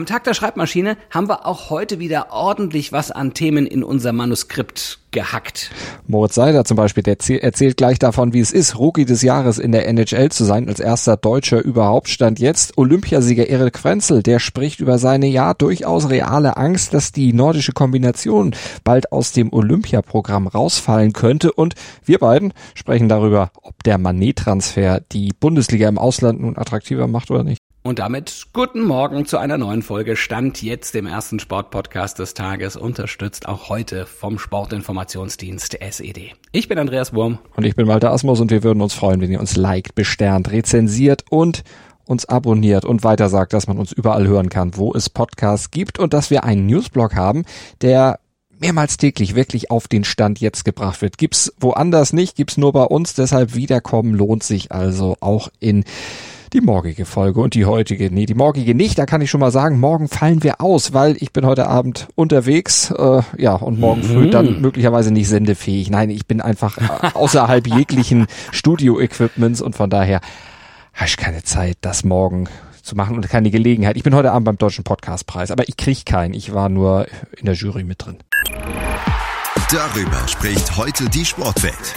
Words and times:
Am 0.00 0.06
Tag 0.06 0.24
der 0.24 0.32
Schreibmaschine 0.32 0.96
haben 1.10 1.28
wir 1.28 1.44
auch 1.44 1.68
heute 1.68 1.98
wieder 1.98 2.32
ordentlich 2.32 2.90
was 2.90 3.10
an 3.10 3.34
Themen 3.34 3.66
in 3.66 3.84
unser 3.84 4.14
Manuskript 4.14 4.98
gehackt. 5.10 5.72
Moritz 6.06 6.36
Seider 6.36 6.64
zum 6.64 6.78
Beispiel, 6.78 7.02
der 7.02 7.18
erzählt 7.42 7.76
gleich 7.76 7.98
davon, 7.98 8.32
wie 8.32 8.40
es 8.40 8.50
ist, 8.50 8.78
Rookie 8.78 9.04
des 9.04 9.20
Jahres 9.20 9.58
in 9.58 9.72
der 9.72 9.86
NHL 9.86 10.30
zu 10.30 10.44
sein, 10.44 10.70
als 10.70 10.80
erster 10.80 11.18
Deutscher 11.18 11.62
überhaupt. 11.62 12.08
Stand 12.08 12.38
jetzt 12.38 12.78
Olympiasieger 12.78 13.46
Erik 13.46 13.78
Frenzel, 13.78 14.22
der 14.22 14.38
spricht 14.38 14.80
über 14.80 14.96
seine 14.96 15.26
ja 15.26 15.52
durchaus 15.52 16.08
reale 16.08 16.56
Angst, 16.56 16.94
dass 16.94 17.12
die 17.12 17.34
nordische 17.34 17.72
Kombination 17.72 18.54
bald 18.84 19.12
aus 19.12 19.32
dem 19.32 19.52
Olympiaprogramm 19.52 20.46
rausfallen 20.46 21.12
könnte. 21.12 21.52
Und 21.52 21.74
wir 22.06 22.20
beiden 22.20 22.54
sprechen 22.74 23.10
darüber, 23.10 23.50
ob 23.60 23.82
der 23.82 23.98
Manet-Transfer 23.98 25.02
die 25.12 25.34
Bundesliga 25.38 25.90
im 25.90 25.98
Ausland 25.98 26.40
nun 26.40 26.56
attraktiver 26.56 27.06
macht 27.06 27.30
oder 27.30 27.44
nicht. 27.44 27.60
Und 27.82 27.98
damit 27.98 28.48
guten 28.52 28.82
Morgen 28.82 29.24
zu 29.24 29.38
einer 29.38 29.56
neuen 29.56 29.80
Folge 29.80 30.14
Stand 30.14 30.60
jetzt 30.60 30.92
dem 30.92 31.06
ersten 31.06 31.38
Sportpodcast 31.38 32.18
des 32.18 32.34
Tages, 32.34 32.76
unterstützt 32.76 33.48
auch 33.48 33.70
heute 33.70 34.04
vom 34.04 34.38
Sportinformationsdienst 34.38 35.80
SED. 35.80 36.34
Ich 36.52 36.68
bin 36.68 36.78
Andreas 36.78 37.14
Wurm. 37.14 37.38
Und 37.56 37.64
ich 37.64 37.76
bin 37.76 37.86
Walter 37.86 38.12
Asmus 38.12 38.38
und 38.40 38.50
wir 38.50 38.62
würden 38.64 38.82
uns 38.82 38.92
freuen, 38.92 39.22
wenn 39.22 39.32
ihr 39.32 39.40
uns 39.40 39.56
liked, 39.56 39.94
besternt, 39.94 40.52
rezensiert 40.52 41.24
und 41.30 41.62
uns 42.04 42.26
abonniert 42.26 42.84
und 42.84 43.02
weiter 43.02 43.30
sagt, 43.30 43.54
dass 43.54 43.66
man 43.66 43.78
uns 43.78 43.92
überall 43.92 44.26
hören 44.26 44.50
kann, 44.50 44.76
wo 44.76 44.92
es 44.92 45.08
Podcasts 45.08 45.70
gibt 45.70 45.98
und 45.98 46.12
dass 46.12 46.28
wir 46.28 46.44
einen 46.44 46.66
Newsblog 46.66 47.14
haben, 47.14 47.46
der 47.80 48.20
mehrmals 48.58 48.98
täglich 48.98 49.34
wirklich 49.34 49.70
auf 49.70 49.88
den 49.88 50.04
Stand 50.04 50.38
jetzt 50.38 50.66
gebracht 50.66 51.00
wird. 51.00 51.16
Gibt's 51.16 51.50
woanders 51.58 52.12
nicht, 52.12 52.36
gibt's 52.36 52.58
nur 52.58 52.74
bei 52.74 52.84
uns, 52.84 53.14
deshalb 53.14 53.54
wiederkommen 53.54 54.14
lohnt 54.14 54.42
sich 54.42 54.70
also 54.70 55.16
auch 55.20 55.48
in 55.60 55.84
die 56.52 56.60
morgige 56.60 57.04
Folge 57.04 57.40
und 57.40 57.54
die 57.54 57.64
heutige. 57.64 58.10
Nee, 58.12 58.26
die 58.26 58.34
morgige 58.34 58.74
nicht, 58.74 58.98
da 58.98 59.06
kann 59.06 59.20
ich 59.20 59.30
schon 59.30 59.40
mal 59.40 59.50
sagen, 59.52 59.78
morgen 59.78 60.08
fallen 60.08 60.42
wir 60.42 60.60
aus, 60.60 60.92
weil 60.92 61.16
ich 61.20 61.32
bin 61.32 61.46
heute 61.46 61.66
Abend 61.68 62.08
unterwegs, 62.16 62.90
äh, 62.90 63.22
ja, 63.38 63.54
und 63.54 63.78
morgen 63.78 64.02
früh 64.02 64.26
Mhm. 64.26 64.30
dann 64.30 64.60
möglicherweise 64.60 65.12
nicht 65.12 65.28
sendefähig. 65.28 65.90
Nein, 65.90 66.10
ich 66.10 66.26
bin 66.26 66.40
einfach 66.40 66.78
äh, 66.78 67.10
außerhalb 67.14 67.66
jeglichen 67.68 68.26
Studio-Equipments 68.52 69.60
und 69.62 69.76
von 69.76 69.90
daher 69.90 70.20
habe 70.94 71.06
ich 71.06 71.16
keine 71.16 71.42
Zeit, 71.44 71.76
das 71.82 72.02
morgen 72.04 72.48
zu 72.82 72.96
machen 72.96 73.14
und 73.16 73.28
keine 73.28 73.50
Gelegenheit. 73.50 73.96
Ich 73.96 74.02
bin 74.02 74.14
heute 74.14 74.32
Abend 74.32 74.46
beim 74.46 74.58
Deutschen 74.58 74.82
Podcastpreis, 74.84 75.50
aber 75.50 75.68
ich 75.68 75.76
krieg 75.76 76.04
keinen. 76.04 76.34
Ich 76.34 76.52
war 76.52 76.68
nur 76.68 77.06
in 77.38 77.46
der 77.46 77.54
Jury 77.54 77.84
mit 77.84 78.04
drin. 78.04 78.16
Darüber 79.70 80.26
spricht 80.26 80.76
heute 80.76 81.08
die 81.08 81.24
Sportwelt. 81.24 81.94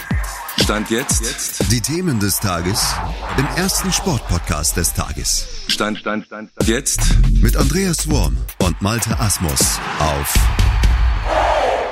Stand 0.58 0.90
jetzt. 0.90 1.70
Die 1.70 1.80
Themen 1.80 2.20
des 2.20 2.38
Tages 2.38 2.94
im 3.36 3.46
ersten 3.56 3.92
Sportpodcast 3.92 4.76
des 4.76 4.94
Tages. 4.94 5.46
Stand, 5.68 5.98
Stand, 5.98 6.26
Stand, 6.26 6.50
Stand. 6.52 6.68
Jetzt. 6.68 7.00
Mit 7.42 7.56
Andreas 7.56 8.08
Worm 8.08 8.36
und 8.62 8.80
Malte 8.80 9.18
Asmus 9.18 9.78
auf 9.98 10.34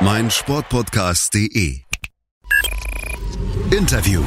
meinsportpodcast.de. 0.00 1.80
Interview. 3.70 4.22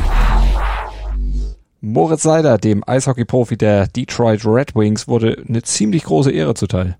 Moritz 1.81 2.23
Seider, 2.23 2.57
dem 2.57 2.83
Eishockey-Profi 2.85 3.57
der 3.57 3.87
Detroit 3.87 4.45
Red 4.45 4.75
Wings, 4.75 5.07
wurde 5.07 5.43
eine 5.47 5.61
ziemlich 5.61 6.03
große 6.03 6.31
Ehre 6.31 6.55
zuteil. 6.55 6.97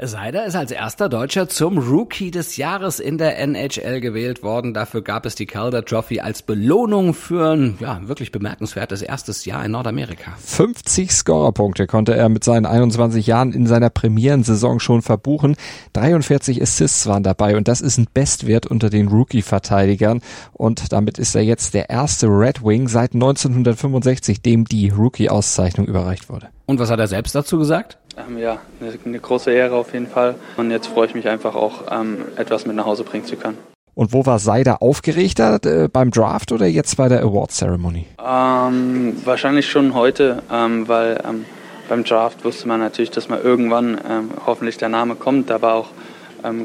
Seider 0.00 0.46
ist 0.46 0.54
als 0.54 0.70
erster 0.70 1.08
Deutscher 1.08 1.48
zum 1.48 1.76
Rookie 1.76 2.30
des 2.30 2.56
Jahres 2.56 3.00
in 3.00 3.18
der 3.18 3.36
NHL 3.40 4.00
gewählt 4.00 4.44
worden. 4.44 4.72
Dafür 4.72 5.02
gab 5.02 5.26
es 5.26 5.34
die 5.34 5.46
Calder 5.46 5.84
Trophy 5.84 6.20
als 6.20 6.42
Belohnung 6.42 7.14
für 7.14 7.50
ein 7.50 7.76
ja, 7.80 8.00
wirklich 8.06 8.30
bemerkenswertes 8.30 9.02
erstes 9.02 9.44
Jahr 9.44 9.64
in 9.64 9.72
Nordamerika. 9.72 10.36
50 10.38 11.10
Scorerpunkte 11.10 11.88
konnte 11.88 12.14
er 12.14 12.28
mit 12.28 12.44
seinen 12.44 12.64
21 12.64 13.26
Jahren 13.26 13.52
in 13.52 13.66
seiner 13.66 13.90
Premierensaison 13.90 14.78
schon 14.78 15.02
verbuchen. 15.02 15.56
43 15.94 16.62
Assists 16.62 17.08
waren 17.08 17.24
dabei 17.24 17.56
und 17.56 17.66
das 17.66 17.80
ist 17.80 17.98
ein 17.98 18.06
Bestwert 18.14 18.66
unter 18.68 18.90
den 18.90 19.08
Rookie-Verteidigern. 19.08 20.20
Und 20.52 20.92
damit 20.92 21.18
ist 21.18 21.34
er 21.34 21.42
jetzt 21.42 21.74
der 21.74 21.90
erste 21.90 22.28
Red 22.28 22.64
Wing 22.64 22.86
seit 22.86 23.14
1965, 23.14 24.42
dem 24.42 24.64
die 24.64 24.90
Rookie-Auszeichnung 24.90 25.88
überreicht 25.88 26.28
wurde. 26.28 26.50
Und 26.66 26.78
was 26.78 26.90
hat 26.90 27.00
er 27.00 27.08
selbst 27.08 27.34
dazu 27.34 27.58
gesagt? 27.58 27.98
Ähm, 28.26 28.38
ja, 28.38 28.58
eine, 28.80 28.92
eine, 29.04 29.18
große 29.18 29.50
Ehre 29.50 29.76
auf 29.76 29.92
jeden 29.92 30.06
Fall. 30.06 30.34
Und 30.56 30.70
jetzt 30.70 30.88
freue 30.88 31.06
ich 31.06 31.14
mich 31.14 31.28
einfach 31.28 31.54
auch, 31.54 31.84
ähm, 31.90 32.24
etwas 32.36 32.66
mit 32.66 32.76
nach 32.76 32.86
Hause 32.86 33.04
bringen 33.04 33.24
zu 33.24 33.36
können. 33.36 33.58
Und 33.94 34.12
wo 34.12 34.24
war 34.26 34.38
Seider 34.38 34.80
aufgeregter? 34.82 35.58
Äh, 35.64 35.88
beim 35.88 36.10
Draft 36.10 36.52
oder 36.52 36.66
jetzt 36.66 36.96
bei 36.96 37.08
der 37.08 37.22
Award 37.22 37.50
Ceremony? 37.50 38.06
Ähm, 38.24 39.16
wahrscheinlich 39.24 39.68
schon 39.68 39.94
heute, 39.94 40.42
ähm, 40.52 40.88
weil 40.88 41.20
ähm, 41.28 41.44
beim 41.88 42.04
Draft 42.04 42.44
wusste 42.44 42.68
man 42.68 42.80
natürlich, 42.80 43.10
dass 43.10 43.28
mal 43.28 43.40
irgendwann 43.40 43.98
ähm, 44.08 44.30
hoffentlich 44.46 44.76
der 44.76 44.88
Name 44.88 45.14
kommt. 45.14 45.50
Da 45.50 45.62
war 45.62 45.74
auch 45.74 45.88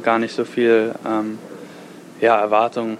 gar 0.03 0.19
nicht 0.19 0.35
so 0.35 0.45
viel 0.45 0.93
ja, 2.21 2.39
Erwartung. 2.39 2.99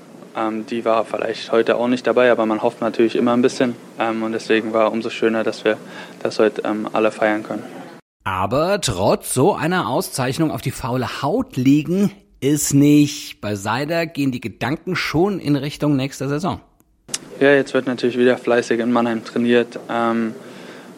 die 0.71 0.83
war 0.85 1.05
vielleicht 1.05 1.51
heute 1.51 1.75
auch 1.75 1.87
nicht 1.87 2.07
dabei, 2.07 2.31
aber 2.31 2.47
man 2.47 2.63
hofft 2.63 2.81
natürlich 2.81 3.15
immer 3.15 3.33
ein 3.33 3.43
bisschen. 3.43 3.75
und 3.99 4.31
deswegen 4.31 4.73
war 4.73 4.91
umso 4.91 5.11
schöner, 5.11 5.43
dass 5.43 5.63
wir 5.65 5.77
das 6.23 6.39
heute 6.39 6.63
alle 6.93 7.11
feiern 7.11 7.43
können. 7.43 7.82
Aber 8.23 8.79
trotz 8.79 9.33
so 9.33 9.53
einer 9.53 9.89
Auszeichnung 9.89 10.51
auf 10.51 10.61
die 10.61 10.71
faule 10.71 11.21
Haut 11.21 11.57
liegen 11.57 12.11
ist 12.39 12.73
nicht. 12.73 13.41
Bei 13.41 13.55
Seider 13.55 14.05
gehen 14.05 14.31
die 14.31 14.41
Gedanken 14.41 14.95
schon 14.95 15.39
in 15.39 15.55
Richtung 15.55 15.95
nächster 15.95 16.29
Saison. 16.29 16.61
Ja, 17.39 17.53
jetzt 17.53 17.73
wird 17.73 17.87
natürlich 17.87 18.17
wieder 18.17 18.37
fleißig 18.37 18.79
in 18.79 18.91
Mannheim 18.91 19.25
trainiert. 19.25 19.79
Ähm, 19.89 20.33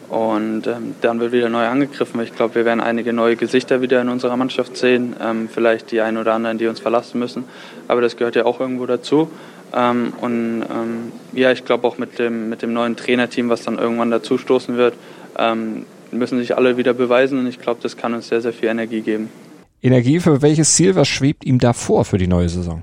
und 0.08 0.68
ähm, 0.68 0.94
dann 1.00 1.18
wird 1.18 1.32
wieder 1.32 1.48
neu 1.48 1.66
angegriffen. 1.66 2.20
Ich 2.20 2.32
glaube, 2.34 2.54
wir 2.54 2.64
werden 2.64 2.80
einige 2.80 3.12
neue 3.12 3.34
Gesichter 3.34 3.82
wieder 3.82 4.00
in 4.00 4.08
unserer 4.08 4.36
Mannschaft 4.36 4.76
sehen. 4.76 5.16
Ähm, 5.20 5.48
vielleicht 5.52 5.90
die 5.90 6.00
einen 6.00 6.18
oder 6.18 6.34
anderen, 6.34 6.58
die 6.58 6.68
uns 6.68 6.78
verlassen 6.78 7.18
müssen. 7.18 7.44
Aber 7.88 8.00
das 8.00 8.16
gehört 8.16 8.36
ja 8.36 8.44
auch 8.44 8.60
irgendwo 8.60 8.86
dazu. 8.86 9.30
Ähm, 9.74 10.12
und 10.20 10.62
ähm, 10.62 11.12
ja, 11.32 11.50
ich 11.50 11.64
glaube 11.64 11.88
auch 11.88 11.98
mit 11.98 12.20
dem, 12.20 12.48
mit 12.48 12.62
dem 12.62 12.72
neuen 12.72 12.94
Trainerteam, 12.94 13.48
was 13.48 13.64
dann 13.64 13.78
irgendwann 13.78 14.12
dazu 14.12 14.38
stoßen 14.38 14.76
wird, 14.76 14.94
ähm, 15.38 15.86
müssen 16.16 16.38
sich 16.38 16.56
alle 16.56 16.76
wieder 16.76 16.94
beweisen 16.94 17.38
und 17.38 17.46
ich 17.46 17.58
glaube, 17.58 17.80
das 17.82 17.96
kann 17.96 18.14
uns 18.14 18.28
sehr, 18.28 18.40
sehr 18.40 18.52
viel 18.52 18.68
Energie 18.68 19.00
geben. 19.00 19.28
Energie 19.82 20.20
für 20.20 20.42
welches 20.42 20.74
Ziel? 20.74 20.96
Was 20.96 21.08
schwebt 21.08 21.44
ihm 21.44 21.58
da 21.58 21.72
vor 21.72 22.04
für 22.04 22.18
die 22.18 22.26
neue 22.26 22.48
Saison? 22.48 22.82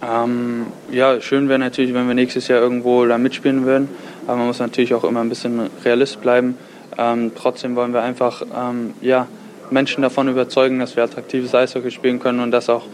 Ähm, 0.00 0.66
ja, 0.92 1.20
schön 1.20 1.48
wäre 1.48 1.58
natürlich, 1.58 1.92
wenn 1.92 2.06
wir 2.06 2.14
nächstes 2.14 2.46
Jahr 2.48 2.60
irgendwo 2.60 3.04
da 3.06 3.18
mitspielen 3.18 3.64
würden, 3.64 3.88
aber 4.26 4.36
man 4.36 4.46
muss 4.46 4.60
natürlich 4.60 4.94
auch 4.94 5.04
immer 5.04 5.20
ein 5.20 5.28
bisschen 5.28 5.68
realist 5.84 6.20
bleiben. 6.20 6.56
Ähm, 6.96 7.32
trotzdem 7.34 7.74
wollen 7.74 7.92
wir 7.92 8.02
einfach 8.02 8.42
ähm, 8.42 8.94
ja, 9.00 9.26
Menschen 9.70 10.02
davon 10.02 10.28
überzeugen, 10.28 10.78
dass 10.78 10.96
wir 10.96 11.02
attraktives 11.02 11.54
Eishockey 11.54 11.90
spielen 11.90 12.20
können 12.20 12.40
und 12.40 12.52
das 12.52 12.68
auch 12.68 12.84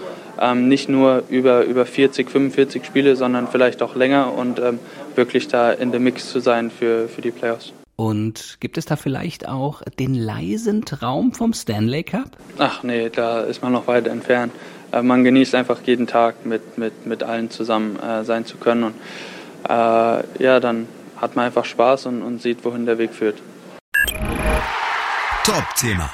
ähm, 0.40 0.68
nicht 0.68 0.88
nur 0.88 1.22
über, 1.28 1.64
über 1.64 1.84
40, 1.84 2.30
45 2.30 2.84
Spiele, 2.84 3.16
sondern 3.16 3.48
vielleicht 3.48 3.82
auch 3.82 3.94
länger 3.94 4.32
und 4.32 4.58
ähm, 4.58 4.78
wirklich 5.14 5.48
da 5.48 5.72
in 5.72 5.90
der 5.90 6.00
Mix 6.00 6.30
zu 6.30 6.40
sein 6.40 6.70
für, 6.70 7.08
für 7.08 7.22
die 7.22 7.30
Playoffs. 7.30 7.72
Und 7.96 8.56
gibt 8.60 8.76
es 8.76 8.86
da 8.86 8.96
vielleicht 8.96 9.48
auch 9.48 9.82
den 9.98 10.14
leisen 10.14 10.84
Traum 10.84 11.32
vom 11.32 11.52
Stanley 11.52 12.02
Cup? 12.02 12.30
Ach 12.58 12.82
nee, 12.82 13.08
da 13.08 13.40
ist 13.40 13.62
man 13.62 13.72
noch 13.72 13.86
weit 13.86 14.08
entfernt. 14.08 14.52
Äh, 14.92 15.02
man 15.02 15.22
genießt 15.22 15.54
einfach 15.54 15.80
jeden 15.84 16.06
Tag 16.06 16.44
mit, 16.44 16.76
mit, 16.76 17.06
mit 17.06 17.22
allen 17.22 17.50
zusammen 17.50 17.98
äh, 18.00 18.24
sein 18.24 18.46
zu 18.46 18.56
können. 18.56 18.84
Und 18.84 18.94
äh, 19.68 20.42
ja, 20.42 20.60
dann 20.60 20.88
hat 21.16 21.36
man 21.36 21.46
einfach 21.46 21.64
Spaß 21.64 22.06
und, 22.06 22.22
und 22.22 22.42
sieht, 22.42 22.64
wohin 22.64 22.84
der 22.86 22.98
Weg 22.98 23.14
führt. 23.14 23.40
Top-Thema. 25.44 26.10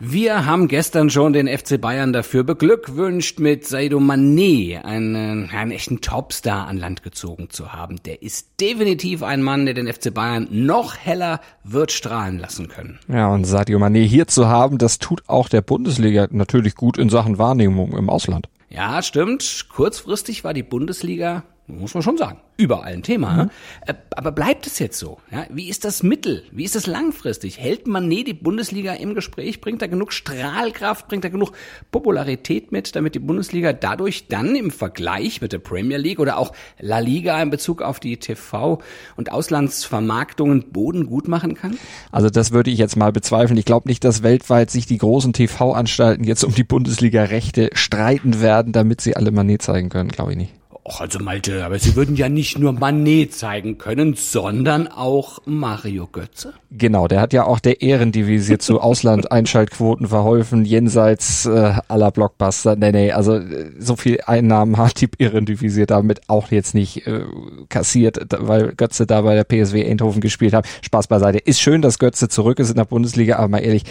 Wir 0.00 0.46
haben 0.46 0.68
gestern 0.68 1.10
schon 1.10 1.32
den 1.32 1.48
FC 1.48 1.80
Bayern 1.80 2.12
dafür 2.12 2.44
beglückwünscht, 2.44 3.40
mit 3.40 3.66
Saido 3.66 3.98
Mané 3.98 4.80
einen, 4.84 5.50
einen 5.50 5.70
echten 5.72 6.00
Topstar 6.00 6.68
an 6.68 6.76
Land 6.76 7.02
gezogen 7.02 7.50
zu 7.50 7.72
haben. 7.72 8.00
Der 8.04 8.22
ist 8.22 8.60
definitiv 8.60 9.24
ein 9.24 9.42
Mann, 9.42 9.64
der 9.66 9.74
den 9.74 9.92
FC 9.92 10.14
Bayern 10.14 10.46
noch 10.52 10.96
heller 10.96 11.40
wird 11.64 11.90
strahlen 11.90 12.38
lassen 12.38 12.68
können. 12.68 13.00
Ja, 13.08 13.26
und 13.26 13.44
Sadio 13.44 13.80
Mané 13.80 14.06
hier 14.06 14.28
zu 14.28 14.46
haben, 14.46 14.78
das 14.78 15.00
tut 15.00 15.24
auch 15.26 15.48
der 15.48 15.62
Bundesliga 15.62 16.28
natürlich 16.30 16.76
gut 16.76 16.96
in 16.96 17.08
Sachen 17.08 17.38
Wahrnehmung 17.38 17.92
im 17.96 18.08
Ausland. 18.08 18.48
Ja, 18.68 19.02
stimmt. 19.02 19.66
Kurzfristig 19.68 20.44
war 20.44 20.54
die 20.54 20.62
Bundesliga 20.62 21.42
muss 21.68 21.92
man 21.92 22.02
schon 22.02 22.16
sagen, 22.16 22.40
überall 22.56 22.94
ein 22.94 23.02
Thema. 23.02 23.44
Mhm. 23.44 23.50
Äh, 23.86 23.94
aber 24.16 24.32
bleibt 24.32 24.66
es 24.66 24.78
jetzt 24.78 24.98
so? 24.98 25.18
Ja, 25.30 25.46
wie 25.50 25.68
ist 25.68 25.84
das 25.84 26.02
Mittel? 26.02 26.42
Wie 26.50 26.64
ist 26.64 26.74
das 26.74 26.86
langfristig? 26.86 27.58
Hält 27.58 27.86
Manet 27.86 28.26
die 28.26 28.34
Bundesliga 28.34 28.94
im 28.94 29.14
Gespräch? 29.14 29.60
Bringt 29.60 29.82
er 29.82 29.88
genug 29.88 30.12
Strahlkraft? 30.12 31.08
Bringt 31.08 31.24
er 31.24 31.30
genug 31.30 31.52
Popularität 31.90 32.72
mit, 32.72 32.96
damit 32.96 33.14
die 33.14 33.18
Bundesliga 33.18 33.74
dadurch 33.74 34.28
dann 34.28 34.56
im 34.56 34.70
Vergleich 34.70 35.42
mit 35.42 35.52
der 35.52 35.58
Premier 35.58 35.98
League 35.98 36.20
oder 36.20 36.38
auch 36.38 36.52
La 36.80 37.00
Liga 37.00 37.40
in 37.42 37.50
Bezug 37.50 37.82
auf 37.82 38.00
die 38.00 38.16
TV- 38.16 38.80
und 39.16 39.30
Auslandsvermarktungen 39.30 40.72
Boden 40.72 41.06
gut 41.06 41.28
machen 41.28 41.54
kann? 41.54 41.78
Also 42.10 42.30
das 42.30 42.50
würde 42.50 42.70
ich 42.70 42.78
jetzt 42.78 42.96
mal 42.96 43.12
bezweifeln. 43.12 43.58
Ich 43.58 43.66
glaube 43.66 43.88
nicht, 43.88 44.04
dass 44.04 44.22
weltweit 44.22 44.70
sich 44.70 44.86
die 44.86 44.98
großen 44.98 45.34
TV-Anstalten 45.34 46.24
jetzt 46.24 46.44
um 46.44 46.54
die 46.54 46.64
Bundesliga-Rechte 46.64 47.70
streiten 47.74 48.40
werden, 48.40 48.72
damit 48.72 49.02
sie 49.02 49.16
alle 49.16 49.30
Manet 49.30 49.62
zeigen 49.62 49.90
können. 49.90 50.08
Glaube 50.08 50.32
ich 50.32 50.38
nicht. 50.38 50.57
Och, 50.88 51.02
also 51.02 51.18
Malte, 51.18 51.66
aber 51.66 51.78
Sie 51.78 51.96
würden 51.96 52.16
ja 52.16 52.30
nicht 52.30 52.58
nur 52.58 52.72
Manet 52.72 53.34
zeigen 53.34 53.76
können, 53.76 54.14
sondern 54.14 54.88
auch 54.88 55.38
Mario 55.44 56.06
Götze. 56.06 56.54
Genau, 56.70 57.08
der 57.08 57.20
hat 57.20 57.34
ja 57.34 57.44
auch 57.44 57.60
der 57.60 57.82
Ehrendivisie 57.82 58.56
zu 58.56 58.80
Ausland-Einschaltquoten 58.80 60.08
verholfen, 60.08 60.64
jenseits 60.64 61.44
äh, 61.44 61.74
aller 61.88 62.10
Blockbuster. 62.10 62.74
Nee, 62.76 62.92
nee, 62.92 63.12
also 63.12 63.34
äh, 63.34 63.70
so 63.78 63.96
viel 63.96 64.20
Einnahmen 64.24 64.78
hat 64.78 65.02
die 65.02 65.10
Ehrendivisie 65.18 65.84
damit 65.84 66.22
auch 66.26 66.50
jetzt 66.50 66.74
nicht 66.74 67.06
äh, 67.06 67.20
kassiert, 67.68 68.20
weil 68.38 68.74
Götze 68.74 69.06
da 69.06 69.20
bei 69.20 69.34
der 69.34 69.44
PSW 69.44 69.84
Eindhoven 69.84 70.22
gespielt 70.22 70.54
hat. 70.54 70.66
Spaß 70.80 71.08
beiseite. 71.08 71.36
Ist 71.36 71.60
schön, 71.60 71.82
dass 71.82 71.98
Götze 71.98 72.30
zurück 72.30 72.58
ist 72.60 72.70
in 72.70 72.76
der 72.76 72.86
Bundesliga, 72.86 73.36
aber 73.36 73.48
mal 73.48 73.58
ehrlich, 73.58 73.84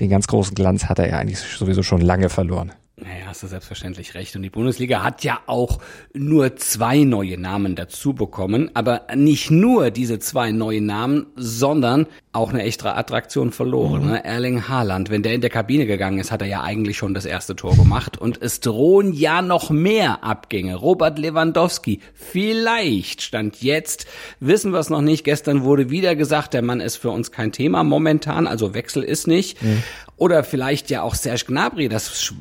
den 0.00 0.10
ganz 0.10 0.26
großen 0.26 0.56
Glanz 0.56 0.86
hat 0.86 0.98
er 0.98 1.08
ja 1.08 1.18
eigentlich 1.18 1.38
sowieso 1.38 1.84
schon 1.84 2.00
lange 2.00 2.30
verloren. 2.30 2.72
Naja, 2.98 3.26
hast 3.26 3.42
du 3.42 3.46
selbstverständlich 3.46 4.14
recht. 4.14 4.34
Und 4.36 4.42
die 4.42 4.48
Bundesliga 4.48 5.02
hat 5.02 5.22
ja 5.22 5.40
auch 5.44 5.80
nur 6.14 6.56
zwei 6.56 7.04
neue 7.04 7.36
Namen 7.36 7.74
dazu 7.74 8.14
bekommen. 8.14 8.70
Aber 8.72 9.02
nicht 9.14 9.50
nur 9.50 9.90
diese 9.90 10.18
zwei 10.18 10.50
neuen 10.50 10.86
Namen, 10.86 11.26
sondern 11.36 12.06
auch 12.32 12.50
eine 12.50 12.62
echte 12.62 12.94
Attraktion 12.94 13.52
verloren. 13.52 14.04
Mhm. 14.04 14.10
Ne? 14.12 14.24
Erling 14.24 14.68
Haaland, 14.68 15.10
wenn 15.10 15.22
der 15.22 15.34
in 15.34 15.42
der 15.42 15.50
Kabine 15.50 15.84
gegangen 15.84 16.18
ist, 16.18 16.30
hat 16.30 16.40
er 16.40 16.48
ja 16.48 16.62
eigentlich 16.62 16.96
schon 16.96 17.12
das 17.12 17.26
erste 17.26 17.54
Tor 17.54 17.76
gemacht. 17.76 18.16
Und 18.16 18.40
es 18.40 18.60
drohen 18.60 19.12
ja 19.12 19.42
noch 19.42 19.68
mehr 19.68 20.24
Abgänge. 20.24 20.76
Robert 20.76 21.18
Lewandowski, 21.18 22.00
vielleicht 22.14 23.20
stand 23.20 23.60
jetzt, 23.60 24.06
wissen 24.40 24.72
wir 24.72 24.78
es 24.78 24.88
noch 24.88 25.02
nicht. 25.02 25.24
Gestern 25.24 25.64
wurde 25.64 25.90
wieder 25.90 26.16
gesagt, 26.16 26.54
der 26.54 26.62
Mann 26.62 26.80
ist 26.80 26.96
für 26.96 27.10
uns 27.10 27.30
kein 27.30 27.52
Thema 27.52 27.84
momentan, 27.84 28.46
also 28.46 28.72
Wechsel 28.72 29.02
ist 29.02 29.26
nicht. 29.26 29.62
Mhm. 29.62 29.82
Oder 30.18 30.44
vielleicht 30.44 30.88
ja 30.88 31.02
auch 31.02 31.14
Serge 31.14 31.44
Gnabry, 31.46 31.90
das 31.90 32.32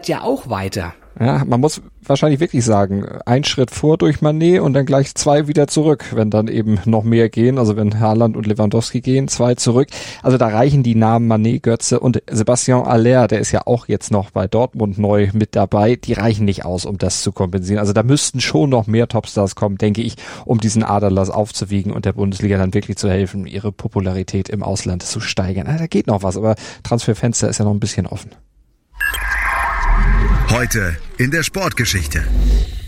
schwabert 0.00 0.08
ja 0.08 0.22
auch 0.22 0.48
weiter. 0.48 0.94
Ja, 1.18 1.44
man 1.44 1.60
muss 1.60 1.82
wahrscheinlich 2.02 2.40
wirklich 2.40 2.64
sagen, 2.64 3.04
ein 3.26 3.44
Schritt 3.44 3.70
vor 3.70 3.98
durch 3.98 4.22
Manet 4.22 4.60
und 4.60 4.72
dann 4.72 4.86
gleich 4.86 5.14
zwei 5.14 5.48
wieder 5.48 5.66
zurück, 5.66 6.12
wenn 6.14 6.30
dann 6.30 6.48
eben 6.48 6.78
noch 6.86 7.02
mehr 7.02 7.28
gehen, 7.28 7.58
also 7.58 7.76
wenn 7.76 8.00
Haaland 8.00 8.36
und 8.36 8.46
Lewandowski 8.46 9.02
gehen, 9.02 9.28
zwei 9.28 9.54
zurück. 9.54 9.88
Also 10.22 10.38
da 10.38 10.46
reichen 10.46 10.82
die 10.82 10.94
Namen 10.94 11.26
Manet, 11.26 11.64
Götze 11.64 12.00
und 12.00 12.22
Sebastian 12.30 12.86
Aller, 12.86 13.26
der 13.26 13.40
ist 13.40 13.52
ja 13.52 13.66
auch 13.66 13.86
jetzt 13.86 14.10
noch 14.10 14.30
bei 14.30 14.48
Dortmund 14.48 14.98
neu 14.98 15.28
mit 15.34 15.54
dabei, 15.56 15.96
die 15.96 16.14
reichen 16.14 16.46
nicht 16.46 16.64
aus, 16.64 16.86
um 16.86 16.96
das 16.96 17.22
zu 17.22 17.32
kompensieren. 17.32 17.80
Also 17.80 17.92
da 17.92 18.02
müssten 18.02 18.40
schon 18.40 18.70
noch 18.70 18.86
mehr 18.86 19.08
Topstars 19.08 19.56
kommen, 19.56 19.76
denke 19.76 20.00
ich, 20.00 20.14
um 20.46 20.58
diesen 20.58 20.84
Aderlass 20.84 21.28
aufzuwiegen 21.28 21.92
und 21.92 22.06
der 22.06 22.14
Bundesliga 22.14 22.56
dann 22.56 22.72
wirklich 22.72 22.96
zu 22.96 23.10
helfen, 23.10 23.46
ihre 23.46 23.72
Popularität 23.72 24.48
im 24.48 24.62
Ausland 24.62 25.02
zu 25.02 25.20
steigern. 25.20 25.66
Also 25.66 25.80
da 25.80 25.86
geht 25.86 26.06
noch 26.06 26.22
was, 26.22 26.38
aber 26.38 26.54
Transferfenster 26.82 27.50
ist 27.50 27.58
ja 27.58 27.66
noch 27.66 27.74
ein 27.74 27.80
bisschen 27.80 28.06
offen. 28.06 28.30
Heute 30.50 30.96
in 31.16 31.30
der 31.30 31.44
Sportgeschichte. 31.44 32.24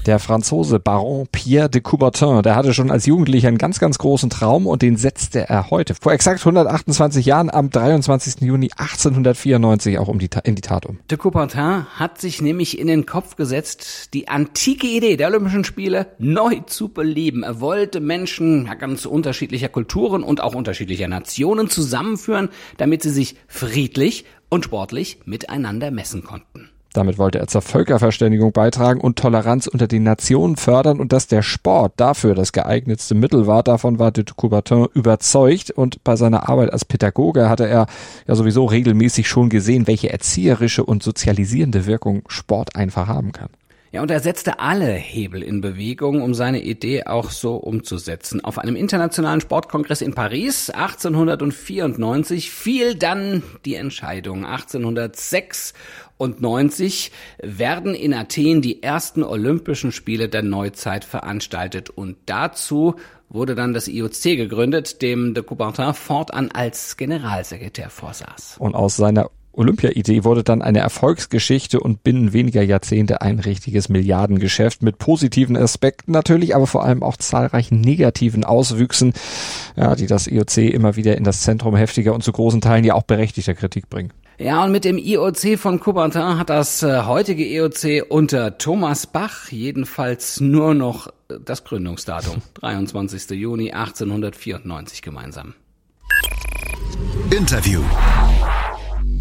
Der 0.04 0.18
Franzose 0.18 0.80
Baron 0.80 1.28
Pierre 1.30 1.70
de 1.70 1.80
Coubertin, 1.80 2.42
der 2.42 2.56
hatte 2.56 2.74
schon 2.74 2.90
als 2.90 3.06
Jugendlicher 3.06 3.46
einen 3.46 3.56
ganz, 3.56 3.78
ganz 3.78 3.98
großen 3.98 4.30
Traum 4.30 4.66
und 4.66 4.82
den 4.82 4.96
setzte 4.96 5.48
er 5.48 5.70
heute, 5.70 5.94
vor 5.94 6.12
exakt 6.12 6.40
128 6.40 7.24
Jahren, 7.24 7.50
am 7.50 7.70
23. 7.70 8.40
Juni 8.40 8.68
1894 8.76 10.00
auch 10.00 10.08
um 10.08 10.18
die, 10.18 10.28
in 10.42 10.56
die 10.56 10.60
Tat 10.60 10.86
um. 10.86 10.98
De 11.08 11.16
Coubertin 11.16 11.86
hat 11.94 12.20
sich 12.20 12.42
nämlich 12.42 12.80
in 12.80 12.88
den 12.88 13.06
Kopf 13.06 13.36
gesetzt, 13.36 14.12
die 14.12 14.26
antike 14.26 14.88
Idee 14.88 15.16
der 15.16 15.28
Olympischen 15.28 15.62
Spiele 15.62 16.08
neu 16.18 16.62
zu 16.66 16.88
beleben. 16.88 17.44
Er 17.44 17.60
wollte 17.60 18.00
Menschen 18.00 18.68
ganz 18.80 19.06
unterschiedlicher 19.06 19.68
Kulturen 19.68 20.24
und 20.24 20.40
auch 20.40 20.56
unterschiedlicher 20.56 21.06
Nationen 21.06 21.70
zusammenführen, 21.70 22.48
damit 22.76 23.02
sie 23.02 23.10
sich 23.10 23.36
friedlich 23.46 24.24
und 24.48 24.64
sportlich 24.64 25.20
miteinander 25.26 25.92
messen 25.92 26.24
konnten. 26.24 26.71
Damit 26.92 27.18
wollte 27.18 27.38
er 27.38 27.46
zur 27.46 27.62
Völkerverständigung 27.62 28.52
beitragen 28.52 29.00
und 29.00 29.18
Toleranz 29.18 29.66
unter 29.66 29.86
den 29.86 30.02
Nationen 30.02 30.56
fördern 30.56 31.00
und 31.00 31.12
dass 31.12 31.26
der 31.26 31.42
Sport 31.42 31.94
dafür 31.96 32.34
das 32.34 32.52
geeignetste 32.52 33.14
Mittel 33.14 33.46
war, 33.46 33.62
davon 33.62 33.98
war 33.98 34.12
de 34.12 34.24
Coubertin 34.36 34.86
überzeugt 34.94 35.70
und 35.70 36.04
bei 36.04 36.16
seiner 36.16 36.48
Arbeit 36.48 36.72
als 36.72 36.84
Pädagoge 36.84 37.48
hatte 37.48 37.66
er 37.66 37.86
ja 38.26 38.34
sowieso 38.34 38.66
regelmäßig 38.66 39.28
schon 39.28 39.48
gesehen, 39.48 39.86
welche 39.86 40.12
erzieherische 40.12 40.84
und 40.84 41.02
sozialisierende 41.02 41.86
Wirkung 41.86 42.22
Sport 42.28 42.76
einfach 42.76 43.08
haben 43.08 43.32
kann. 43.32 43.48
Ja, 43.92 44.00
und 44.00 44.10
er 44.10 44.20
setzte 44.20 44.58
alle 44.58 44.90
Hebel 44.94 45.42
in 45.42 45.60
Bewegung, 45.60 46.22
um 46.22 46.32
seine 46.32 46.62
Idee 46.62 47.04
auch 47.04 47.30
so 47.30 47.56
umzusetzen. 47.56 48.42
Auf 48.42 48.58
einem 48.58 48.74
internationalen 48.74 49.42
Sportkongress 49.42 50.00
in 50.00 50.14
Paris 50.14 50.70
1894 50.70 52.50
fiel 52.50 52.94
dann 52.94 53.42
die 53.66 53.74
Entscheidung. 53.74 54.46
1806 54.46 55.74
und 56.22 56.40
90 56.40 57.10
werden 57.42 57.96
in 57.96 58.14
Athen 58.14 58.62
die 58.62 58.80
ersten 58.80 59.24
Olympischen 59.24 59.90
Spiele 59.90 60.28
der 60.28 60.42
Neuzeit 60.42 61.04
veranstaltet 61.04 61.90
und 61.90 62.16
dazu 62.26 62.94
wurde 63.28 63.56
dann 63.56 63.72
das 63.72 63.88
IOC 63.88 64.22
gegründet, 64.36 65.02
dem 65.02 65.34
de 65.34 65.42
Coubertin 65.42 65.94
fortan 65.94 66.52
als 66.52 66.96
Generalsekretär 66.96 67.90
vorsaß. 67.90 68.56
Und 68.60 68.76
aus 68.76 68.96
seiner 68.96 69.30
Olympia-Idee 69.50 70.22
wurde 70.22 70.44
dann 70.44 70.62
eine 70.62 70.78
Erfolgsgeschichte 70.78 71.80
und 71.80 72.04
binnen 72.04 72.32
weniger 72.32 72.62
Jahrzehnte 72.62 73.20
ein 73.20 73.40
richtiges 73.40 73.88
Milliardengeschäft 73.88 74.82
mit 74.82 74.98
positiven 74.98 75.56
Aspekten 75.56 76.12
natürlich, 76.12 76.54
aber 76.54 76.68
vor 76.68 76.84
allem 76.84 77.02
auch 77.02 77.16
zahlreichen 77.16 77.80
negativen 77.80 78.44
Auswüchsen, 78.44 79.12
ja, 79.74 79.96
die 79.96 80.06
das 80.06 80.28
IOC 80.28 80.58
immer 80.58 80.94
wieder 80.94 81.16
in 81.16 81.24
das 81.24 81.42
Zentrum 81.42 81.74
heftiger 81.74 82.14
und 82.14 82.22
zu 82.22 82.30
großen 82.30 82.60
Teilen 82.60 82.84
ja 82.84 82.94
auch 82.94 83.02
berechtigter 83.02 83.54
Kritik 83.54 83.90
bringen. 83.90 84.12
Ja, 84.38 84.64
und 84.64 84.72
mit 84.72 84.84
dem 84.84 84.98
IOC 84.98 85.58
von 85.58 85.78
Coubertin 85.78 86.38
hat 86.38 86.50
das 86.50 86.82
äh, 86.82 87.02
heutige 87.02 87.44
IOC 87.44 88.10
unter 88.10 88.58
Thomas 88.58 89.06
Bach 89.06 89.48
jedenfalls 89.50 90.40
nur 90.40 90.74
noch 90.74 91.08
äh, 91.28 91.38
das 91.44 91.64
Gründungsdatum, 91.64 92.42
23. 92.54 93.30
Juni 93.30 93.72
1894 93.72 95.02
gemeinsam. 95.02 95.54
Interview. 97.30 97.82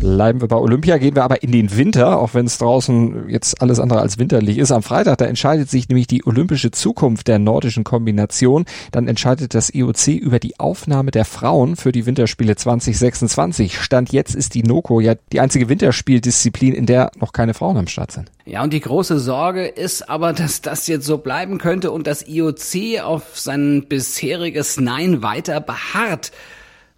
Bleiben 0.01 0.41
wir 0.41 0.47
bei 0.47 0.55
Olympia, 0.55 0.97
gehen 0.97 1.15
wir 1.15 1.23
aber 1.23 1.43
in 1.43 1.51
den 1.51 1.77
Winter, 1.77 2.17
auch 2.17 2.33
wenn 2.33 2.47
es 2.47 2.57
draußen 2.57 3.29
jetzt 3.29 3.61
alles 3.61 3.79
andere 3.79 4.01
als 4.01 4.17
winterlich 4.17 4.57
ist. 4.57 4.71
Am 4.71 4.81
Freitag, 4.81 5.19
da 5.19 5.25
entscheidet 5.25 5.69
sich 5.69 5.87
nämlich 5.89 6.07
die 6.07 6.25
olympische 6.25 6.71
Zukunft 6.71 7.27
der 7.27 7.37
nordischen 7.37 7.83
Kombination. 7.83 8.65
Dann 8.91 9.07
entscheidet 9.07 9.53
das 9.53 9.71
IOC 9.71 10.07
über 10.07 10.39
die 10.39 10.59
Aufnahme 10.59 11.11
der 11.11 11.23
Frauen 11.23 11.75
für 11.75 11.91
die 11.91 12.07
Winterspiele 12.07 12.55
2026. 12.55 13.79
Stand 13.79 14.11
jetzt 14.11 14.33
ist 14.33 14.55
die 14.55 14.63
NOKO 14.63 15.01
ja 15.01 15.13
die 15.31 15.39
einzige 15.39 15.69
Winterspieldisziplin, 15.69 16.73
in 16.73 16.87
der 16.87 17.11
noch 17.19 17.31
keine 17.31 17.53
Frauen 17.53 17.77
am 17.77 17.85
Start 17.85 18.11
sind. 18.11 18.31
Ja, 18.43 18.63
und 18.63 18.73
die 18.73 18.79
große 18.79 19.19
Sorge 19.19 19.67
ist 19.67 20.09
aber, 20.09 20.33
dass 20.33 20.61
das 20.61 20.87
jetzt 20.87 21.05
so 21.05 21.19
bleiben 21.19 21.59
könnte 21.59 21.91
und 21.91 22.07
das 22.07 22.27
IOC 22.27 23.03
auf 23.03 23.37
sein 23.37 23.85
bisheriges 23.87 24.79
Nein 24.79 25.21
weiter 25.21 25.61
beharrt. 25.61 26.31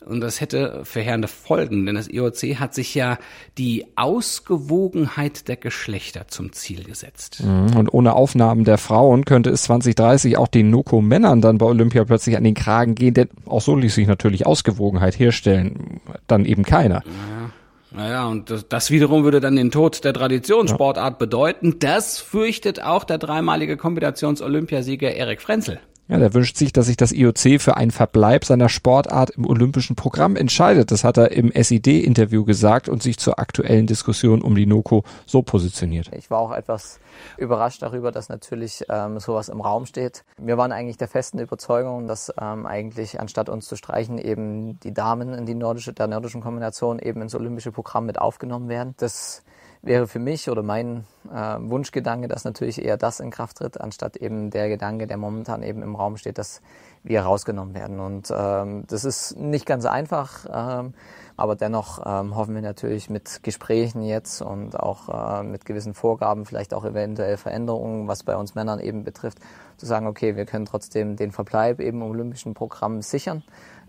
Und 0.05 0.21
das 0.21 0.41
hätte 0.41 0.81
verheerende 0.83 1.27
Folgen, 1.27 1.85
denn 1.85 1.95
das 1.95 2.07
IOC 2.07 2.59
hat 2.59 2.73
sich 2.73 2.93
ja 2.95 3.17
die 3.57 3.85
Ausgewogenheit 3.95 5.47
der 5.47 5.55
Geschlechter 5.55 6.27
zum 6.27 6.51
Ziel 6.53 6.83
gesetzt. 6.83 7.43
Mhm. 7.43 7.75
Und 7.77 7.93
ohne 7.93 8.13
Aufnahmen 8.13 8.63
der 8.63 8.77
Frauen 8.77 9.25
könnte 9.25 9.49
es 9.49 9.63
2030 9.63 10.37
auch 10.37 10.47
den 10.47 10.69
Noko-Männern 10.69 11.41
dann 11.41 11.57
bei 11.57 11.65
Olympia 11.65 12.03
plötzlich 12.05 12.37
an 12.37 12.43
den 12.43 12.55
Kragen 12.55 12.95
gehen, 12.95 13.13
denn 13.13 13.29
auch 13.45 13.61
so 13.61 13.75
ließ 13.75 13.95
sich 13.95 14.07
natürlich 14.07 14.45
Ausgewogenheit 14.45 15.17
herstellen. 15.17 16.01
Dann 16.27 16.45
eben 16.45 16.63
keiner. 16.63 17.03
Ja. 17.05 17.51
Naja, 17.95 18.27
und 18.27 18.49
das, 18.49 18.67
das 18.67 18.89
wiederum 18.89 19.23
würde 19.23 19.39
dann 19.39 19.55
den 19.55 19.69
Tod 19.69 20.03
der 20.03 20.13
Traditionssportart 20.13 21.19
bedeuten. 21.19 21.77
Das 21.77 22.19
fürchtet 22.19 22.81
auch 22.81 23.03
der 23.03 23.19
dreimalige 23.19 23.77
Kombinations-Olympiasieger 23.77 25.13
Erik 25.13 25.41
Frenzel. 25.41 25.79
Ja, 26.09 26.17
der 26.17 26.33
wünscht 26.33 26.57
sich, 26.57 26.73
dass 26.73 26.87
sich 26.87 26.97
das 26.97 27.13
IOC 27.13 27.61
für 27.61 27.77
einen 27.77 27.91
Verbleib 27.91 28.43
seiner 28.43 28.67
Sportart 28.67 29.29
im 29.31 29.47
olympischen 29.47 29.95
Programm 29.95 30.35
entscheidet. 30.35 30.91
Das 30.91 31.05
hat 31.05 31.17
er 31.17 31.31
im 31.31 31.49
SID-Interview 31.55 32.43
gesagt 32.43 32.89
und 32.89 33.01
sich 33.01 33.17
zur 33.17 33.39
aktuellen 33.39 33.87
Diskussion 33.87 34.41
um 34.41 34.53
die 34.55 34.65
NOKO 34.65 35.05
so 35.25 35.43
positioniert. 35.43 36.11
Ich 36.13 36.29
war 36.29 36.39
auch 36.39 36.51
etwas 36.51 36.99
überrascht 37.37 37.81
darüber, 37.81 38.11
dass 38.11 38.27
natürlich 38.27 38.83
ähm, 38.89 39.19
sowas 39.19 39.47
im 39.47 39.61
Raum 39.61 39.85
steht. 39.85 40.25
Wir 40.37 40.57
waren 40.57 40.73
eigentlich 40.73 40.97
der 40.97 41.07
festen 41.07 41.39
Überzeugung, 41.39 42.05
dass 42.05 42.33
ähm, 42.39 42.65
eigentlich 42.65 43.21
anstatt 43.21 43.47
uns 43.47 43.67
zu 43.67 43.77
streichen 43.77 44.17
eben 44.17 44.79
die 44.81 44.93
Damen 44.93 45.33
in 45.33 45.45
die 45.45 45.55
nordische, 45.55 45.93
der 45.93 46.07
nordischen 46.07 46.41
Kombination 46.41 46.99
eben 46.99 47.21
ins 47.21 47.33
olympische 47.33 47.71
Programm 47.71 48.05
mit 48.05 48.19
aufgenommen 48.19 48.67
werden. 48.67 48.93
Das 48.97 49.43
wäre 49.83 50.07
für 50.07 50.19
mich 50.19 50.49
oder 50.49 50.63
mein 50.63 51.03
äh, 51.29 51.57
Wunschgedanke, 51.59 52.29
dass 52.29 52.45
natürlich 52.45 52.83
eher 52.83 52.97
das 52.97 53.19
in 53.19 53.31
Kraft 53.31 53.57
tritt, 53.57 53.79
anstatt 53.79 54.15
eben 54.15 54.49
der 54.49 54.69
Gedanke, 54.69 55.07
der 55.07 55.17
momentan 55.17 55.61
eben 55.61 55.83
im 55.83 55.95
Raum 55.95 56.15
steht, 56.15 56.37
dass 56.37 56.61
wir 57.03 57.21
rausgenommen 57.21 57.75
werden. 57.75 57.99
Und 57.99 58.33
ähm, 58.35 58.85
das 58.87 59.03
ist 59.03 59.37
nicht 59.37 59.65
ganz 59.65 59.85
einfach, 59.85 60.45
ähm, 60.51 60.93
aber 61.35 61.55
dennoch 61.57 62.01
ähm, 62.05 62.35
hoffen 62.35 62.55
wir 62.55 62.61
natürlich 62.61 63.09
mit 63.09 63.43
Gesprächen 63.43 64.03
jetzt 64.03 64.41
und 64.41 64.79
auch 64.79 65.41
äh, 65.41 65.43
mit 65.43 65.65
gewissen 65.65 65.93
Vorgaben, 65.93 66.45
vielleicht 66.45 66.73
auch 66.73 66.85
eventuell 66.85 67.35
Veränderungen, 67.35 68.07
was 68.07 68.23
bei 68.23 68.37
uns 68.37 68.55
Männern 68.55 68.79
eben 68.79 69.03
betrifft, 69.03 69.39
zu 69.75 69.85
sagen, 69.85 70.07
okay, 70.07 70.37
wir 70.37 70.45
können 70.45 70.65
trotzdem 70.65 71.17
den 71.17 71.33
Verbleib 71.33 71.81
eben 71.81 72.01
im 72.01 72.09
olympischen 72.09 72.53
Programm 72.53 73.01
sichern, 73.01 73.43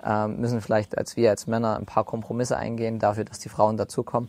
ähm, 0.04 0.40
müssen 0.40 0.60
vielleicht 0.60 0.96
als 0.98 1.16
wir 1.16 1.30
als 1.30 1.46
Männer 1.46 1.76
ein 1.76 1.86
paar 1.86 2.04
Kompromisse 2.04 2.56
eingehen 2.56 2.98
dafür, 2.98 3.24
dass 3.24 3.38
die 3.38 3.48
Frauen 3.48 3.76
dazukommen. 3.76 4.28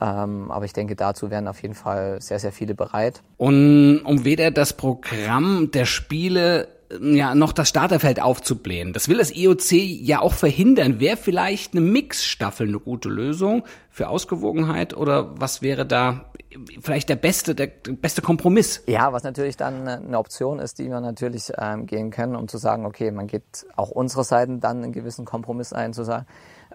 Ähm, 0.00 0.50
aber 0.50 0.64
ich 0.64 0.72
denke, 0.72 0.94
dazu 0.94 1.30
wären 1.30 1.48
auf 1.48 1.60
jeden 1.62 1.74
Fall 1.74 2.20
sehr, 2.22 2.38
sehr 2.38 2.52
viele 2.52 2.74
bereit. 2.74 3.22
Und 3.36 4.02
um 4.04 4.24
weder 4.24 4.50
das 4.50 4.72
Programm 4.72 5.70
der 5.72 5.86
Spiele 5.86 6.68
ja 7.00 7.34
noch 7.34 7.52
das 7.52 7.68
Starterfeld 7.68 8.20
aufzublähen. 8.20 8.92
Das 8.92 9.08
will 9.08 9.18
das 9.18 9.34
IOC 9.34 9.72
ja 9.72 10.20
auch 10.20 10.32
verhindern. 10.32 11.00
Wäre 11.00 11.16
vielleicht 11.16 11.72
eine 11.72 11.82
Mixstaffel 11.82 12.68
eine 12.68 12.80
gute 12.80 13.08
Lösung 13.08 13.64
für 13.90 14.08
Ausgewogenheit 14.08 14.96
oder 14.96 15.38
was 15.38 15.60
wäre 15.60 15.84
da 15.84 16.32
vielleicht 16.80 17.08
der 17.08 17.16
beste, 17.16 17.54
der 17.54 17.66
beste 17.66 18.22
Kompromiss? 18.22 18.82
Ja, 18.86 19.12
was 19.12 19.22
natürlich 19.22 19.56
dann 19.56 19.86
eine 19.86 20.18
Option 20.18 20.58
ist, 20.58 20.78
die 20.78 20.88
wir 20.88 21.00
natürlich 21.00 21.52
ähm, 21.58 21.86
gehen 21.86 22.10
können, 22.10 22.36
um 22.36 22.48
zu 22.48 22.58
sagen, 22.58 22.86
okay, 22.86 23.10
man 23.10 23.26
geht 23.26 23.66
auch 23.76 23.90
unsere 23.90 24.24
Seiten 24.24 24.60
dann 24.60 24.82
einen 24.82 24.92
gewissen 24.92 25.24
Kompromiss 25.24 25.72
ein, 25.72 25.92
zu 25.92 26.04
sagen, 26.04 26.26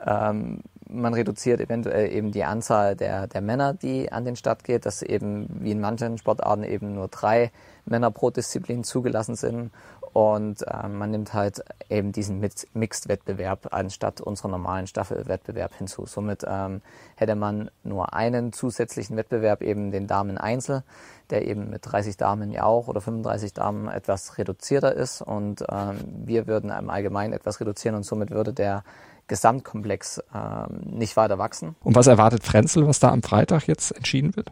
ähm, 0.06 0.62
man 0.88 1.14
reduziert 1.14 1.60
eventuell 1.60 2.12
eben 2.12 2.32
die 2.32 2.44
Anzahl 2.44 2.96
der, 2.96 3.28
der 3.28 3.42
Männer, 3.42 3.74
die 3.74 4.12
an 4.12 4.26
den 4.26 4.36
Start 4.36 4.64
geht, 4.64 4.86
dass 4.86 5.02
eben 5.02 5.48
wie 5.50 5.72
in 5.72 5.80
manchen 5.80 6.18
Sportarten 6.18 6.64
eben 6.64 6.94
nur 6.94 7.08
drei 7.08 7.52
Männer 7.86 8.12
pro 8.12 8.30
Disziplin 8.30 8.84
zugelassen 8.84 9.36
sind 9.36 9.72
und 10.14 10.62
äh, 10.62 10.88
man 10.88 11.10
nimmt 11.10 11.34
halt 11.34 11.64
eben 11.90 12.12
diesen 12.12 12.40
Mixed-Wettbewerb 12.40 13.70
anstatt 13.72 14.22
unserer 14.22 14.50
normalen 14.50 14.86
Staffelwettbewerb 14.86 15.74
hinzu. 15.76 16.06
Somit 16.06 16.46
ähm, 16.48 16.82
hätte 17.16 17.36
man 17.36 17.72
nur 17.84 18.14
einen 18.14 18.54
zusätzlichen 18.54 19.18
Wettbewerb, 19.18 19.64
eben 19.64 19.92
den 19.92 20.06
Damen-Einzel, 20.06 20.84
der 21.32 21.48
eben 21.48 21.72
mit 21.72 21.82
30 21.84 22.16
Damen 22.18 22.52
ja 22.52 22.64
auch 22.64 22.88
oder 22.88 23.02
35 23.02 23.54
Damen 23.54 23.88
etwas 23.88 24.38
reduzierter 24.38 24.94
ist. 24.94 25.24
Und 25.24 25.66
ähm, 25.68 25.98
wir 26.26 26.46
würden 26.46 26.70
im 26.70 26.92
Allgemeinen 26.92 27.34
etwas 27.34 27.60
reduzieren 27.60 27.96
und 27.96 28.04
somit 28.04 28.30
würde 28.30 28.54
der 28.54 28.84
Gesamtkomplex 29.28 30.22
ähm, 30.36 30.82
nicht 30.98 31.18
weiter 31.18 31.40
wachsen. 31.40 31.76
Und 31.84 31.96
was 31.96 32.06
erwartet 32.06 32.44
Frenzel, 32.44 32.86
was 32.86 33.00
da 33.00 33.10
am 33.10 33.24
Freitag 33.24 33.68
jetzt 33.68 33.92
entschieden 33.96 34.36
wird? 34.36 34.52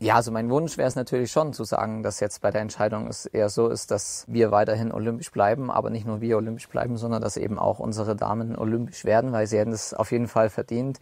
Ja, 0.00 0.14
also 0.14 0.30
mein 0.30 0.48
Wunsch 0.48 0.78
wäre 0.78 0.86
es 0.86 0.94
natürlich 0.94 1.32
schon 1.32 1.52
zu 1.52 1.64
sagen, 1.64 2.04
dass 2.04 2.20
jetzt 2.20 2.40
bei 2.40 2.52
der 2.52 2.60
Entscheidung 2.60 3.08
es 3.08 3.26
eher 3.26 3.48
so 3.48 3.66
ist, 3.68 3.90
dass 3.90 4.24
wir 4.28 4.52
weiterhin 4.52 4.92
olympisch 4.92 5.32
bleiben, 5.32 5.72
aber 5.72 5.90
nicht 5.90 6.06
nur 6.06 6.20
wir 6.20 6.36
olympisch 6.36 6.68
bleiben, 6.68 6.96
sondern 6.96 7.20
dass 7.20 7.36
eben 7.36 7.58
auch 7.58 7.80
unsere 7.80 8.14
Damen 8.14 8.56
olympisch 8.56 9.04
werden, 9.04 9.32
weil 9.32 9.48
sie 9.48 9.58
hätten 9.58 9.72
es 9.72 9.94
auf 9.94 10.12
jeden 10.12 10.28
Fall 10.28 10.50
verdient 10.50 11.00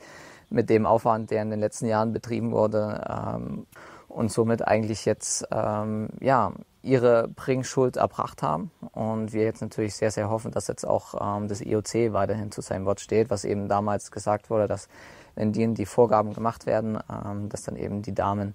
mit 0.49 0.71
dem 0.71 0.87
Aufwand, 0.87 1.31
der 1.31 1.43
in 1.43 1.51
den 1.51 1.61
letzten 1.61 1.87
Jahren 1.87 2.15
betrieben 2.15 2.53
wurde 2.53 3.05
ähm, 3.07 3.67
und 4.09 4.33
somit 4.33 4.67
eigentlich 4.67 5.05
jetzt 5.05 5.47
ähm, 5.51 6.09
ja 6.21 6.53
ihre 6.81 7.29
Bringschuld 7.29 7.97
erbracht 7.97 8.43
haben. 8.43 8.71
Und 8.93 9.35
wir 9.35 9.43
jetzt 9.43 9.61
natürlich 9.61 9.95
sehr 9.95 10.11
sehr 10.11 10.31
hoffen, 10.31 10.53
dass 10.53 10.69
jetzt 10.69 10.87
auch 10.87 11.37
ähm, 11.39 11.49
das 11.49 11.61
IOC 11.61 12.15
weiterhin 12.15 12.51
zu 12.51 12.63
seinem 12.63 12.87
Wort 12.87 13.01
steht, 13.01 13.29
was 13.29 13.45
eben 13.45 13.69
damals 13.69 14.11
gesagt 14.11 14.49
wurde, 14.49 14.69
dass 14.69 14.89
wenn 15.35 15.53
die, 15.53 15.75
die 15.75 15.85
Vorgaben 15.85 16.33
gemacht 16.33 16.65
werden, 16.65 16.99
ähm, 17.11 17.51
dass 17.51 17.63
dann 17.63 17.77
eben 17.77 18.01
die 18.01 18.15
Damen 18.15 18.55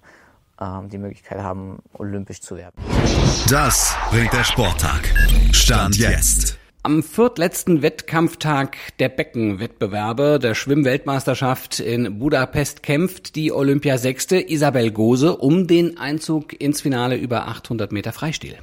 die 0.90 0.98
Möglichkeit 0.98 1.40
haben, 1.40 1.78
olympisch 1.94 2.40
zu 2.40 2.56
werden. 2.56 2.74
Das 3.48 3.96
bringt 4.10 4.32
der 4.32 4.44
Sporttag. 4.44 5.12
Stand 5.52 5.96
jetzt. 5.96 6.58
Am 6.84 7.04
viertletzten 7.04 7.80
Wettkampftag 7.82 8.76
der 8.98 9.08
Beckenwettbewerbe 9.08 10.40
der 10.42 10.54
Schwimmweltmeisterschaft 10.54 11.78
in 11.78 12.18
Budapest 12.18 12.82
kämpft 12.82 13.36
die 13.36 13.52
Olympiasechste 13.52 14.40
Isabel 14.40 14.90
Gose 14.90 15.36
um 15.36 15.68
den 15.68 15.98
Einzug 15.98 16.60
ins 16.60 16.80
Finale 16.80 17.16
über 17.16 17.46
800 17.46 17.92
Meter 17.92 18.12
Freistil. 18.12 18.58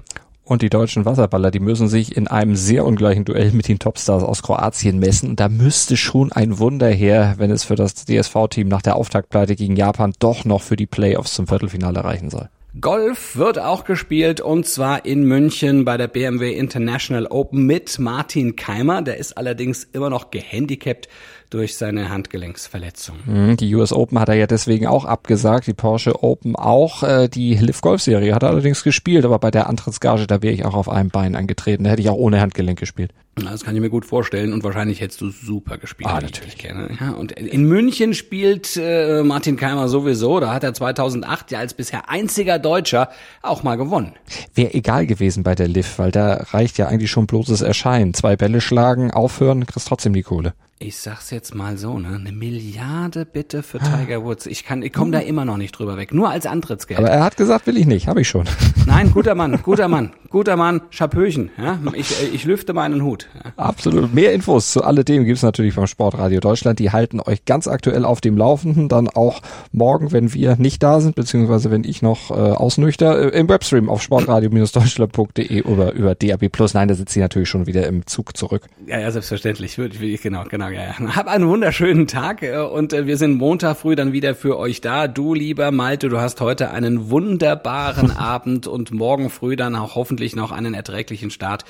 Und 0.49 0.63
die 0.63 0.71
deutschen 0.71 1.05
Wasserballer, 1.05 1.51
die 1.51 1.59
müssen 1.59 1.87
sich 1.87 2.17
in 2.17 2.27
einem 2.27 2.55
sehr 2.55 2.83
ungleichen 2.83 3.23
Duell 3.23 3.51
mit 3.51 3.67
den 3.67 3.77
Topstars 3.77 4.23
aus 4.23 4.41
Kroatien 4.41 4.97
messen. 4.97 5.35
Da 5.35 5.47
müsste 5.47 5.95
schon 5.95 6.31
ein 6.31 6.57
Wunder 6.57 6.87
her, 6.87 7.35
wenn 7.37 7.51
es 7.51 7.63
für 7.63 7.75
das 7.75 7.93
DSV-Team 7.93 8.67
nach 8.67 8.81
der 8.81 8.95
Auftaktpleite 8.95 9.55
gegen 9.55 9.75
Japan 9.75 10.11
doch 10.17 10.45
noch 10.45 10.63
für 10.63 10.75
die 10.75 10.87
Playoffs 10.87 11.35
zum 11.35 11.45
Viertelfinale 11.45 12.03
reichen 12.03 12.31
soll. 12.31 12.49
Golf 12.81 13.35
wird 13.35 13.59
auch 13.59 13.83
gespielt 13.83 14.41
und 14.41 14.65
zwar 14.65 15.05
in 15.05 15.23
München 15.23 15.85
bei 15.85 15.97
der 15.97 16.07
BMW 16.07 16.53
International 16.53 17.27
Open 17.27 17.67
mit 17.67 17.99
Martin 17.99 18.55
Keimer. 18.55 19.03
Der 19.03 19.17
ist 19.17 19.37
allerdings 19.37 19.83
immer 19.83 20.09
noch 20.09 20.31
gehandicapt 20.31 21.09
durch 21.49 21.75
seine 21.75 22.09
Handgelenksverletzung. 22.09 23.17
Mhm, 23.25 23.57
die 23.57 23.73
US 23.75 23.91
Open 23.91 24.19
hat 24.19 24.29
er 24.29 24.35
ja 24.35 24.47
deswegen 24.47 24.87
auch 24.87 25.05
abgesagt, 25.05 25.67
die 25.67 25.73
Porsche 25.73 26.23
Open 26.23 26.55
auch. 26.55 27.03
Äh, 27.03 27.27
die 27.27 27.55
Liv 27.55 27.81
Golf 27.81 28.01
Serie 28.01 28.35
hat 28.35 28.43
er 28.43 28.49
allerdings 28.49 28.83
gespielt, 28.83 29.25
aber 29.25 29.39
bei 29.39 29.51
der 29.51 29.67
Antrittsgage, 29.67 30.27
da 30.27 30.41
wäre 30.41 30.53
ich 30.53 30.65
auch 30.65 30.75
auf 30.75 30.89
einem 30.89 31.09
Bein 31.09 31.35
angetreten. 31.35 31.83
Da 31.83 31.91
hätte 31.91 32.01
ich 32.01 32.09
auch 32.09 32.15
ohne 32.17 32.41
Handgelenk 32.41 32.79
gespielt. 32.79 33.13
Das 33.35 33.63
kann 33.63 33.75
ich 33.75 33.81
mir 33.81 33.89
gut 33.89 34.05
vorstellen 34.05 34.53
und 34.53 34.63
wahrscheinlich 34.63 35.01
hättest 35.01 35.21
du 35.21 35.29
super 35.29 35.77
gespielt. 35.77 36.09
Ah, 36.09 36.19
natürlich. 36.19 36.57
Kenne. 36.57 36.89
Ja, 36.99 37.11
und 37.11 37.31
in 37.31 37.63
München 37.65 38.13
spielt 38.13 38.75
äh, 38.75 39.23
Martin 39.23 39.55
Keimer 39.55 39.87
sowieso. 39.87 40.39
Da 40.39 40.53
hat 40.53 40.63
er 40.63 40.73
2008 40.73 41.51
ja 41.51 41.59
als 41.59 41.73
bisher 41.73 42.09
einziger 42.09 42.59
Deutscher 42.59 43.09
auch 43.41 43.63
mal 43.63 43.75
gewonnen. 43.75 44.13
Wäre 44.55 44.73
egal 44.73 45.05
gewesen 45.05 45.43
bei 45.43 45.55
der 45.55 45.67
Liv, 45.67 45.99
weil 45.99 46.11
da 46.11 46.45
reicht 46.51 46.77
ja 46.77 46.87
eigentlich 46.87 47.11
schon 47.11 47.27
bloßes 47.27 47.61
Erscheinen. 47.61 48.13
Zwei 48.13 48.35
Bälle 48.35 48.61
schlagen, 48.61 49.11
aufhören, 49.11 49.65
kriegst 49.65 49.87
trotzdem 49.87 50.13
die 50.13 50.23
Kohle 50.23 50.53
ich 50.81 50.97
sag's 50.97 51.29
jetzt 51.29 51.53
mal 51.53 51.77
so, 51.77 51.99
ne, 51.99 52.15
eine 52.15 52.31
Milliarde 52.31 53.25
bitte 53.25 53.63
für 53.63 53.79
Tiger 53.79 54.23
Woods. 54.23 54.45
Ich 54.45 54.63
kann, 54.63 54.81
ich 54.81 54.93
komme 54.93 55.11
da 55.11 55.19
immer 55.19 55.43
noch 55.43 55.57
nicht 55.57 55.73
drüber 55.73 55.97
weg. 55.97 56.13
Nur 56.13 56.29
als 56.29 56.45
Antrittsgeld. 56.45 56.99
Aber 56.99 57.09
er 57.09 57.21
hat 57.21 57.35
gesagt, 57.35 57.67
will 57.67 57.77
ich 57.77 57.85
nicht, 57.85 58.07
habe 58.07 58.21
ich 58.21 58.29
schon. 58.29 58.45
Nein, 58.85 59.11
guter 59.11 59.35
Mann, 59.35 59.61
guter 59.61 59.89
Mann, 59.89 60.13
guter 60.29 60.55
Mann, 60.55 60.81
Schapöchen. 60.89 61.51
Ja, 61.57 61.79
ich, 61.93 62.33
ich 62.33 62.45
lüfte 62.45 62.73
meinen 62.73 63.03
Hut. 63.03 63.27
Absolut. 63.55 64.13
Mehr 64.13 64.33
Infos 64.33 64.71
zu 64.71 64.83
alledem 64.83 65.25
gibt's 65.25 65.43
natürlich 65.43 65.73
vom 65.73 65.87
Sportradio 65.87 66.39
Deutschland. 66.39 66.79
Die 66.79 66.91
halten 66.91 67.19
euch 67.19 67.45
ganz 67.45 67.67
aktuell 67.67 68.05
auf 68.05 68.21
dem 68.21 68.37
Laufenden. 68.37 68.89
Dann 68.89 69.07
auch 69.07 69.41
morgen, 69.71 70.11
wenn 70.11 70.33
wir 70.33 70.55
nicht 70.57 70.83
da 70.83 71.01
sind, 71.01 71.15
beziehungsweise 71.15 71.71
wenn 71.71 71.83
ich 71.83 72.01
noch 72.01 72.31
äh, 72.31 72.33
ausnüchter, 72.33 73.33
äh, 73.33 73.39
im 73.39 73.49
Webstream 73.49 73.89
auf 73.89 74.01
sportradio-deutschland.de 74.01 75.63
oder 75.63 75.93
über 75.93 76.15
DAB+. 76.15 76.49
Nein, 76.73 76.87
da 76.87 76.95
sitzt 76.95 77.13
sie 77.13 77.19
natürlich 77.19 77.49
schon 77.49 77.67
wieder 77.67 77.87
im 77.87 78.05
Zug 78.05 78.35
zurück. 78.35 78.67
Ja, 78.87 78.99
ja, 78.99 79.11
selbstverständlich. 79.11 79.75
Genau, 79.75 80.43
genau 80.49 80.69
ja, 80.69 80.81
ja. 80.83 81.15
Hab 81.15 81.27
einen 81.27 81.47
wunderschönen 81.47 82.07
Tag 82.07 82.43
äh, 82.43 82.57
und 82.57 82.93
äh, 82.93 83.05
wir 83.05 83.17
sind 83.17 83.37
Montag 83.37 83.77
früh 83.77 83.95
dann 83.95 84.13
wieder 84.13 84.35
für 84.35 84.57
euch 84.57 84.81
da. 84.81 85.07
Du, 85.07 85.33
lieber 85.33 85.71
Malte, 85.71 86.09
du 86.09 86.19
hast 86.19 86.41
heute 86.41 86.71
einen 86.71 87.09
wunderbaren 87.09 88.11
Abend 88.17 88.67
und 88.67 88.91
morgen 88.91 89.29
früh 89.29 89.55
dann 89.55 89.75
auch 89.75 89.95
hoffentlich 89.95 90.35
noch 90.35 90.51
einen 90.51 90.73
erträglichen 90.73 91.29
Start 91.31 91.65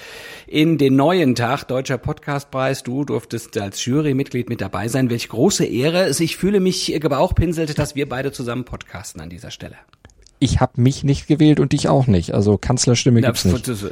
in 0.48 0.78
den 0.78 0.96
neuen 0.96 1.36
Tag. 1.39 1.63
Deutscher 1.63 1.98
Podcastpreis. 1.98 2.84
Du 2.84 3.05
durftest 3.05 3.58
als 3.58 3.86
Jurymitglied 3.86 4.50
mit 4.50 4.60
dabei 4.60 4.89
sein. 4.89 5.10
Welch 5.10 5.29
große 5.29 5.63
Ehre. 5.63 6.10
Ich 6.10 6.36
fühle 6.36 6.60
mich 6.60 6.93
gebauchpinselt, 7.00 7.79
dass 7.79 7.96
wir 7.96 8.10
beide 8.10 8.34
zusammen 8.34 8.65
podcasten 8.65 9.22
an 9.22 9.29
dieser 9.29 9.50
Stelle 9.50 9.77
ich 10.39 10.62
habe 10.62 10.81
mich 10.81 11.03
nicht 11.03 11.27
gewählt 11.27 11.60
und 11.60 11.74
dich 11.74 11.89
auch 11.89 12.08
nicht. 12.08 12.34
Also 12.34 12.58
Kanzlerstimme 12.58 13.22
gibt's 13.22 13.43
nicht. 13.43 13.67
Das, 13.67 13.86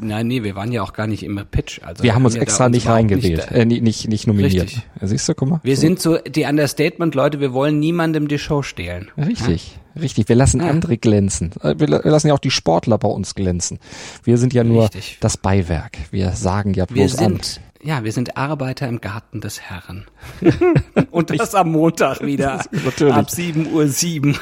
nein, 0.00 0.28
nee, 0.28 0.44
wir 0.44 0.54
waren 0.54 0.70
ja 0.70 0.82
auch 0.82 0.92
gar 0.92 1.08
nicht 1.08 1.24
im 1.24 1.40
Pitch. 1.50 1.80
Also 1.82 2.04
wir 2.04 2.14
haben 2.14 2.24
uns 2.24 2.36
extra 2.36 2.66
uns 2.66 2.74
nicht 2.74 2.86
reingewählt, 2.88 3.50
nicht, 3.50 3.52
äh, 3.52 3.64
nicht, 3.64 4.08
nicht 4.08 4.26
nominiert. 4.26 4.66
Richtig. 4.66 4.86
Siehst 5.02 5.28
du, 5.28 5.34
guck 5.34 5.48
mal. 5.48 5.60
Wir 5.64 5.74
so. 5.74 5.80
sind 5.80 6.00
so 6.00 6.18
die 6.18 6.44
Understatement-Leute, 6.44 7.40
wir 7.40 7.52
wollen 7.52 7.80
niemandem 7.80 8.28
die 8.28 8.38
Show 8.38 8.62
stehlen. 8.62 9.10
Richtig, 9.16 9.72
ja? 9.94 10.00
richtig. 10.00 10.28
Wir 10.28 10.36
lassen 10.36 10.60
ja. 10.60 10.68
andere 10.68 10.98
glänzen. 10.98 11.50
Äh, 11.62 11.74
wir, 11.78 11.88
lassen 11.88 12.28
ja 12.28 12.34
auch 12.34 12.38
die 12.38 12.52
Sportler 12.52 12.96
bei 12.98 13.08
uns 13.08 13.34
glänzen. 13.34 13.80
Wir 14.22 14.38
sind 14.38 14.54
ja 14.54 14.62
nur 14.62 14.84
richtig. 14.84 15.18
das 15.20 15.36
Beiwerk. 15.36 15.98
Wir 16.12 16.30
sagen 16.32 16.74
ja 16.74 16.86
bloß 16.86 16.96
wir 16.96 17.08
sind, 17.08 17.60
an 17.66 17.67
ja, 17.82 18.02
wir 18.02 18.12
sind 18.12 18.36
Arbeiter 18.36 18.88
im 18.88 19.00
Garten 19.00 19.40
des 19.40 19.60
Herrn. 19.60 20.06
Und 21.10 21.38
das 21.38 21.54
am 21.54 21.72
Montag 21.72 22.20
wieder. 22.22 22.64
Natürlich. 22.84 23.14
Ab 23.14 23.30
7 23.30 23.72
Uhr 23.72 23.86
7. 23.86 24.36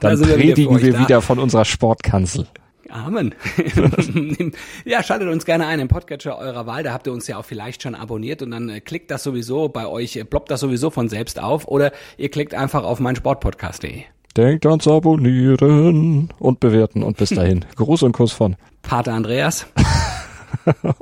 Dann 0.00 0.20
predigen 0.20 0.76
wir, 0.80 0.94
wir 0.94 1.00
wieder 1.00 1.20
von 1.20 1.38
unserer 1.38 1.64
Sportkanzel. 1.64 2.46
Amen. 2.88 3.34
ja, 4.86 5.02
schaltet 5.02 5.28
uns 5.28 5.44
gerne 5.44 5.66
ein 5.66 5.78
im 5.80 5.88
Podcatcher 5.88 6.38
eurer 6.38 6.66
Wahl. 6.66 6.82
Da 6.82 6.94
habt 6.94 7.06
ihr 7.06 7.12
uns 7.12 7.26
ja 7.26 7.36
auch 7.36 7.44
vielleicht 7.44 7.82
schon 7.82 7.94
abonniert 7.94 8.40
und 8.40 8.50
dann 8.50 8.70
äh, 8.70 8.80
klickt 8.80 9.10
das 9.10 9.22
sowieso 9.22 9.68
bei 9.68 9.86
euch, 9.86 10.16
äh, 10.16 10.24
ploppt 10.24 10.50
das 10.50 10.60
sowieso 10.60 10.88
von 10.88 11.10
selbst 11.10 11.38
auf 11.38 11.68
oder 11.68 11.92
ihr 12.16 12.30
klickt 12.30 12.54
einfach 12.54 12.84
auf 12.84 12.98
meinsportpodcast.de. 12.98 14.04
Denkt 14.38 14.64
ans 14.64 14.88
Abonnieren 14.88 16.30
und 16.38 16.60
bewerten 16.60 17.02
und 17.02 17.18
bis 17.18 17.30
dahin. 17.30 17.66
Gruß 17.76 18.04
und 18.04 18.12
Kuss 18.12 18.32
von 18.32 18.56
Pater 18.80 19.12
Andreas. 19.12 19.66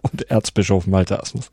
und 0.03 0.29
Erzbischof 0.29 0.89
Malte 0.89 1.21
Asmus. 1.21 1.53